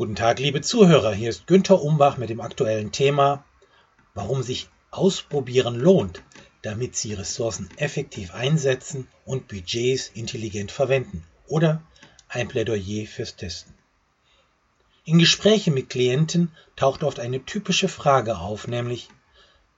[0.00, 1.12] Guten Tag, liebe Zuhörer.
[1.12, 3.44] Hier ist Günther Umbach mit dem aktuellen Thema,
[4.14, 6.22] warum sich Ausprobieren lohnt,
[6.62, 11.22] damit Sie Ressourcen effektiv einsetzen und Budgets intelligent verwenden.
[11.48, 11.82] Oder
[12.30, 13.74] ein Plädoyer fürs Testen.
[15.04, 19.10] In Gesprächen mit Klienten taucht oft eine typische Frage auf, nämlich,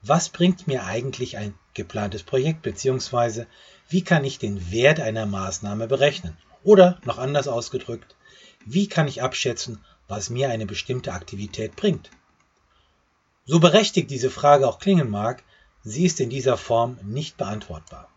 [0.01, 3.43] was bringt mir eigentlich ein geplantes Projekt bzw.
[3.89, 6.37] wie kann ich den Wert einer Maßnahme berechnen?
[6.63, 8.15] Oder noch anders ausgedrückt,
[8.65, 12.09] wie kann ich abschätzen, was mir eine bestimmte Aktivität bringt?
[13.45, 15.43] So berechtigt diese Frage auch klingen mag,
[15.83, 18.09] sie ist in dieser Form nicht beantwortbar.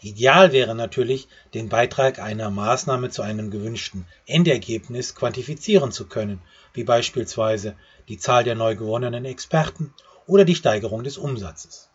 [0.00, 6.42] Ideal wäre natürlich, den Beitrag einer Maßnahme zu einem gewünschten Endergebnis quantifizieren zu können,
[6.74, 7.74] wie beispielsweise
[8.08, 9.94] die Zahl der neu gewonnenen Experten
[10.26, 11.88] oder die Steigerung des Umsatzes.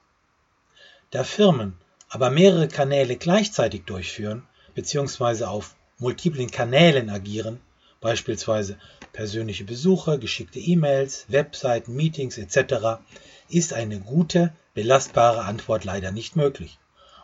[1.12, 1.78] Da Firmen
[2.10, 5.44] aber mehrere Kanäle gleichzeitig durchführen bzw.
[5.46, 7.62] auf multiplen Kanälen agieren,
[8.02, 8.78] beispielsweise
[9.14, 13.02] persönliche Besuche, geschickte E-Mails, Webseiten, Meetings etc.,
[13.50, 16.80] ist eine gute, belastbare Antwort leider nicht möglich,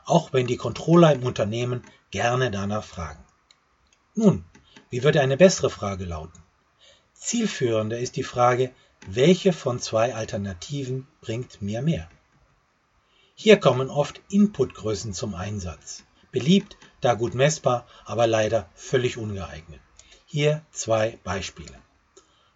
[0.05, 3.23] auch wenn die Controller im Unternehmen gerne danach fragen.
[4.16, 4.44] Nun,
[4.89, 6.41] wie würde eine bessere Frage lauten?
[7.13, 8.72] Zielführender ist die Frage,
[9.07, 12.09] welche von zwei Alternativen bringt mir mehr?
[13.35, 16.03] Hier kommen oft Inputgrößen zum Einsatz.
[16.31, 19.80] Beliebt, da gut messbar, aber leider völlig ungeeignet.
[20.38, 21.81] Hier zwei Beispiele.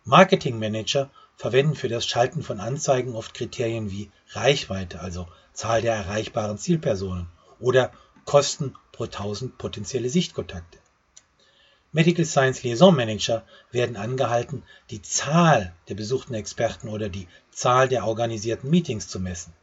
[0.03, 6.57] Marketingmanager verwenden für das Schalten von Anzeigen oft Kriterien wie Reichweite, also Zahl der erreichbaren
[6.57, 7.27] Zielpersonen
[7.61, 7.93] oder
[8.25, 10.77] Kosten pro 1000 potenzielle Sichtkontakte.
[11.93, 18.05] Medical Science Liaison Manager werden angehalten, die Zahl der besuchten Experten oder die Zahl der
[18.05, 19.53] organisierten Meetings zu messen,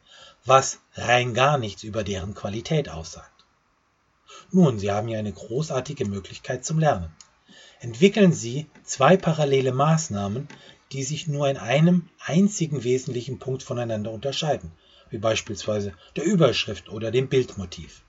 [0.47, 3.44] was rein gar nichts über deren Qualität aussagt.
[4.53, 7.14] Nun, Sie haben hier eine großartige Möglichkeit zum Lernen.
[7.80, 10.48] Entwickeln Sie zwei parallele Maßnahmen,
[10.92, 14.72] die sich nur in einem einzigen wesentlichen Punkt voneinander unterscheiden,
[15.10, 18.03] wie beispielsweise der Überschrift oder dem Bildmotiv.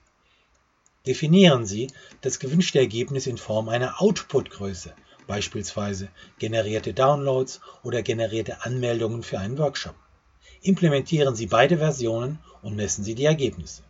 [1.06, 1.90] Definieren Sie
[2.20, 4.94] das gewünschte Ergebnis in Form einer Output-Größe,
[5.26, 6.08] beispielsweise
[6.38, 9.94] generierte Downloads oder generierte Anmeldungen für einen Workshop.
[10.62, 13.82] Implementieren Sie beide Versionen und messen Sie die Ergebnisse.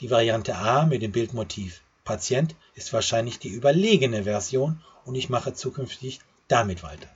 [0.00, 5.54] die Variante A mit dem Bildmotiv Patient ist wahrscheinlich die überlegene Version und ich mache
[5.54, 7.06] zukünftig damit weiter.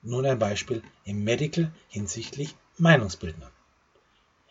[0.00, 3.50] Nun ein Beispiel im Medical hinsichtlich Meinungsbildner.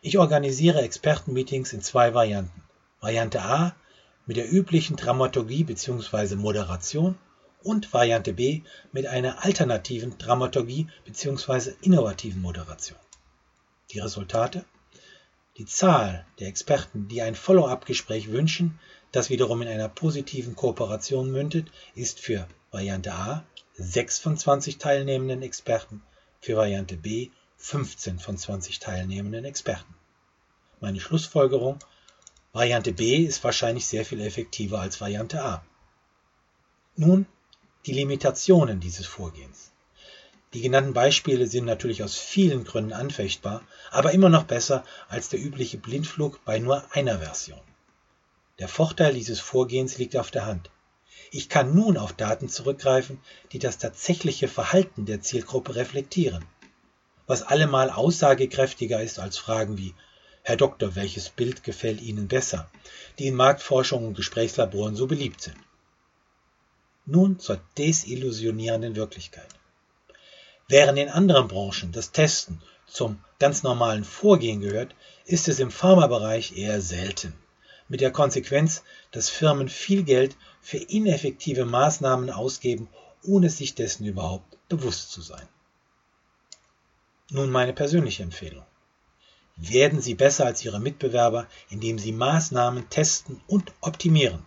[0.03, 2.61] Ich organisiere Expertenmeetings in zwei Varianten.
[3.00, 3.75] Variante A
[4.28, 6.35] mit der üblichen Dramaturgie bzw.
[6.35, 7.17] Moderation
[7.63, 8.61] und Variante B
[8.91, 11.72] mit einer alternativen Dramaturgie bzw.
[11.81, 12.99] innovativen Moderation.
[13.89, 14.63] Die Resultate?
[15.57, 18.79] Die Zahl der Experten, die ein Follow-up-Gespräch wünschen,
[19.12, 23.45] das wiederum in einer positiven Kooperation mündet, ist für Variante A
[23.75, 26.01] 6 von 20 teilnehmenden Experten,
[26.41, 29.94] für Variante B 15 von 20 teilnehmenden Experten.
[30.79, 31.79] Meine Schlussfolgerung,
[32.53, 35.63] Variante B ist wahrscheinlich sehr viel effektiver als Variante A.
[36.96, 37.28] Nun
[37.85, 39.72] die Limitationen dieses Vorgehens.
[40.53, 43.61] Die genannten Beispiele sind natürlich aus vielen Gründen anfechtbar,
[43.91, 47.61] aber immer noch besser als der übliche Blindflug bei nur einer Version.
[48.59, 50.70] Der Vorteil dieses Vorgehens liegt auf der Hand.
[51.32, 53.20] Ich kann nun auf Daten zurückgreifen,
[53.52, 56.46] die das tatsächliche Verhalten der Zielgruppe reflektieren
[57.28, 59.94] was allemal aussagekräftiger ist als Fragen wie
[60.44, 62.72] Herr Doktor, welches Bild gefällt Ihnen besser,
[63.20, 65.58] die in Marktforschung und Gesprächslaboren so beliebt sind.
[67.06, 69.48] Nun zur desillusionierenden Wirklichkeit.
[70.70, 74.96] Während in anderen Branchen das Testen zum ganz normalen Vorgehen gehört,
[75.26, 77.34] ist es im Pharmabereich eher selten.
[77.89, 82.89] Mit der Konsequenz, dass Firmen viel Geld für ineffektive Maßnahmen ausgeben,
[83.23, 85.47] ohne sich dessen überhaupt bewusst zu sein.
[87.29, 88.66] Nun meine persönliche Empfehlung.
[89.57, 94.43] Werden Sie besser als Ihre Mitbewerber, indem Sie Maßnahmen testen und optimieren.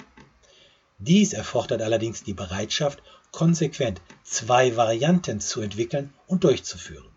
[0.98, 3.02] Dies erfordert allerdings die Bereitschaft,
[3.32, 7.09] konsequent zwei Varianten zu entwickeln und durchzuführen.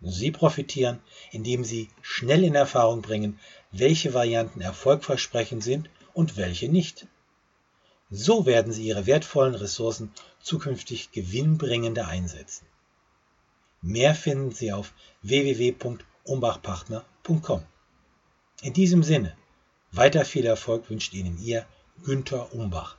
[0.00, 1.00] Sie profitieren,
[1.32, 3.40] indem Sie schnell in Erfahrung bringen,
[3.72, 7.06] welche Varianten erfolgversprechend sind und welche nicht.
[8.10, 12.66] So werden Sie Ihre wertvollen Ressourcen zukünftig gewinnbringender einsetzen.
[13.82, 14.92] Mehr finden Sie auf
[15.22, 17.62] www.umbachpartner.com.
[18.62, 19.36] In diesem Sinne,
[19.92, 21.66] weiter viel Erfolg wünscht Ihnen Ihr
[22.02, 22.96] Günther Umbach.